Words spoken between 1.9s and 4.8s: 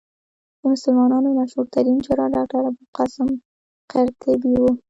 جراح ډاکټر ابوالقاسم قرطبي وو.